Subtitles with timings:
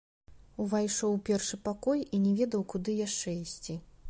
[0.63, 3.83] Увайшоў у першы пакой і не ведаў, куды яшчэ ісці.